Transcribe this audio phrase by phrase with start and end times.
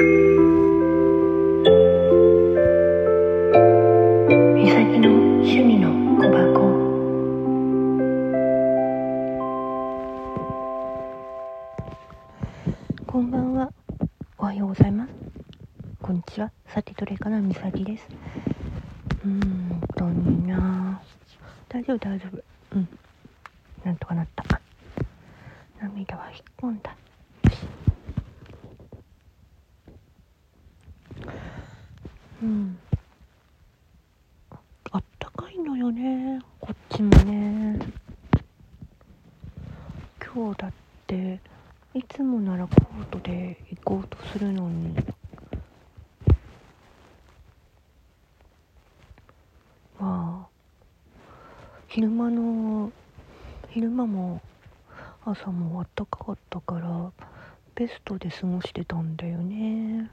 [0.00, 0.04] み
[4.70, 6.60] さきの趣味の小箱。
[13.08, 13.72] こんばんは。
[14.38, 15.10] おはようございます。
[16.00, 16.52] こんにちは。
[16.68, 17.40] さてどれかな？
[17.40, 18.06] みさきです。
[19.24, 21.02] うーんとな。
[21.68, 22.38] 大丈夫大丈夫。
[22.76, 22.88] うん。
[23.84, 24.44] なんとかなった。
[25.82, 26.96] 涙は引っ込んだよ
[27.50, 27.66] し
[32.40, 32.78] うん。
[34.92, 36.40] あったかいのよね。
[36.60, 37.78] こっちもね。
[40.24, 40.72] 今日だっ
[41.08, 41.40] て
[41.94, 44.94] いつもならコートで行こうとするのに。
[49.98, 50.48] まあ
[51.88, 52.92] 昼間の
[53.70, 54.40] 昼間も
[55.24, 57.10] 朝もあったかかったから
[57.74, 60.08] ベストで過ごしてたんだよね。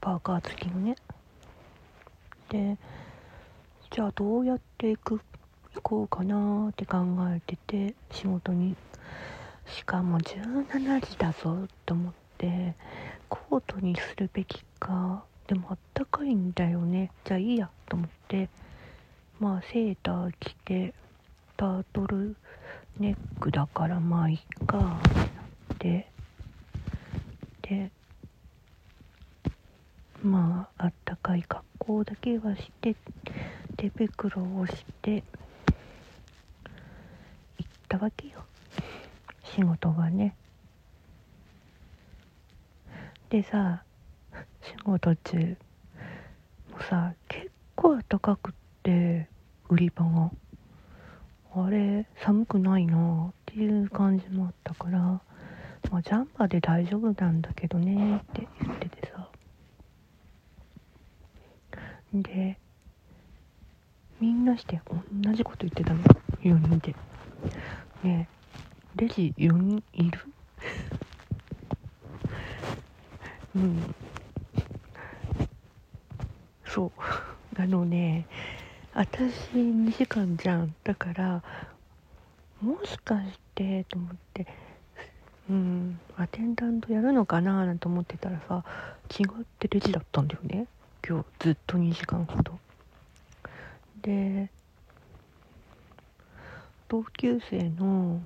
[0.00, 0.96] パーカー付きのね。
[2.48, 2.76] で
[3.90, 5.20] じゃあどうやって行く
[5.74, 6.98] 行こうかなって考
[7.34, 8.76] えてて仕事に。
[9.66, 12.74] しかも17時だぞと思って
[13.28, 17.12] コートにするべきかでもあったかいんだよね。
[17.24, 18.48] じゃあいいやと思って
[19.38, 20.92] まあセーター着て
[21.56, 22.36] タートル
[22.98, 25.22] ネックだからまあいっかってな
[25.74, 26.10] って。
[27.62, 27.90] で
[30.22, 32.94] まああったかい格好だけはして
[33.76, 35.22] 手袋をして
[37.58, 38.44] 行ったわけよ。
[39.44, 40.36] 仕事がね。
[43.30, 43.82] でさ
[44.62, 45.36] 仕事中
[46.70, 49.28] もうさ結構暖かくって
[49.68, 50.30] 売り場が。
[51.52, 59.28] あれ寒くないなっていう感じもあったからまあジャンパーで大丈夫なんだけどねって言っててさ
[62.12, 62.58] で
[64.20, 64.80] みんなして
[65.24, 66.02] 同じこと言ってたの。
[66.42, 66.94] 4人で。
[68.02, 68.40] ねえ
[68.96, 70.20] レジ4人いる？
[73.56, 73.94] うん。
[76.66, 76.90] そう。
[77.60, 78.26] あのね
[78.94, 79.22] 私
[79.54, 80.74] 2時間じゃん。
[80.84, 81.42] だから
[82.60, 84.46] もしかしてと思って
[85.48, 88.64] うんアテンダントやるのかななんて思ってたらさ
[89.18, 90.66] 違ってレジだったんだよね。
[91.06, 92.58] 今日ずっと2時間ほど。
[94.02, 94.50] で
[96.88, 98.20] 同級生の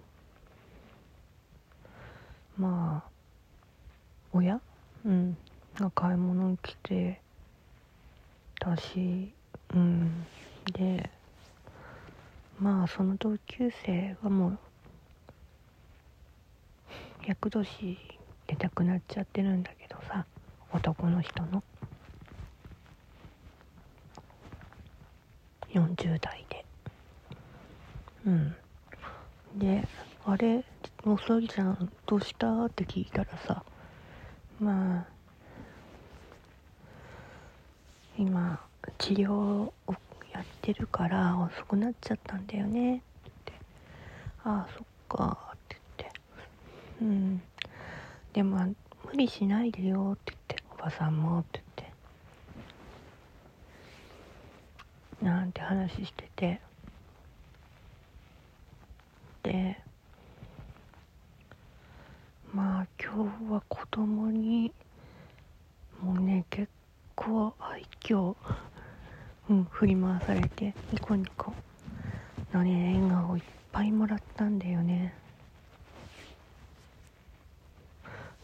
[2.56, 3.10] まあ
[4.32, 4.60] 親？
[5.04, 5.36] うん。
[5.76, 7.20] が買い物に来て
[8.60, 9.32] たし
[9.74, 10.24] うん。
[10.72, 11.10] で
[12.60, 14.58] まあその同級生はもう
[17.26, 17.98] 厄年
[18.46, 20.26] で亡くなっちゃってるんだけどさ
[20.72, 21.62] 男の人の。
[25.74, 26.64] 40代で。
[28.26, 28.56] うん。
[29.56, 29.86] で
[30.26, 30.64] 「あれ
[31.04, 33.64] 遅いじゃんどうした?」って聞いたらさ
[34.60, 35.06] まあ
[38.16, 38.60] 今
[38.98, 39.74] 治療を
[40.32, 42.96] やってるから遅くなっちゃったんだよね。
[42.96, 43.00] っ
[43.44, 43.52] て
[44.44, 46.20] 「ああそっか」って言って
[47.02, 47.42] 「うん。
[48.32, 48.74] でも
[49.04, 51.73] 無理しないでよ」って言って「おばさんも」って言って。
[55.24, 56.60] なんて話してて。
[59.42, 59.78] で
[62.52, 64.72] まあ今日は子供に
[66.00, 66.68] もうね結
[67.14, 68.36] 構愛嬌
[69.50, 71.52] うん振り回されてニコニコ。
[72.52, 73.42] のね笑顔いっ
[73.72, 75.14] ぱいもらったんだよね。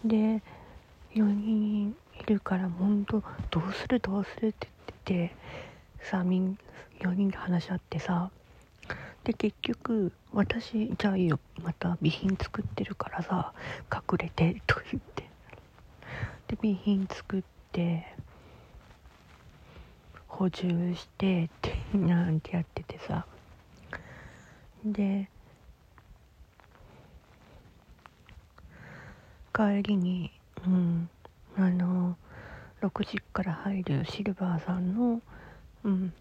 [0.04, 0.42] で
[1.14, 4.68] 4人いるからほんとどうするどうするって
[5.04, 5.36] 言ってて
[6.02, 6.58] さみん
[7.00, 8.30] 4人で話し合ってさ
[9.24, 13.52] で結局私じゃあいいよまた備品作ってるからさ
[13.92, 15.28] 隠れてと言って。
[16.48, 18.04] で備品作って
[20.26, 23.26] 補充してってなんてやっててさ。
[24.84, 25.28] で
[29.52, 30.32] 帰りに
[30.66, 31.10] うん
[31.56, 32.16] あの
[32.80, 35.20] 6時から入るシルバーさんの
[35.84, 36.12] うん。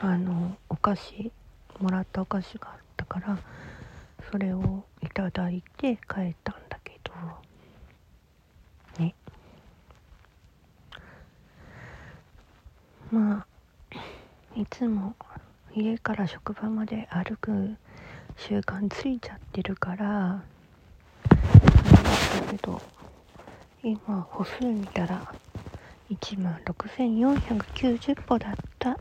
[0.00, 1.32] あのお菓子
[1.80, 3.38] もらったお菓子があったから
[4.30, 7.12] それをいただいて帰ったんだけど。
[9.02, 9.14] ね。
[13.10, 13.46] まあ
[14.56, 15.14] いつも
[15.74, 17.76] 家から職場まで歩く
[18.36, 20.42] 習慣ついちゃってるから
[21.28, 21.32] だ
[22.50, 22.80] けど
[23.82, 25.32] 今歩数見たら
[26.10, 28.96] 1万6490歩だった。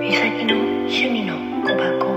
[0.00, 0.54] 美咲の
[0.86, 1.34] 趣味の
[1.64, 2.09] 小箱。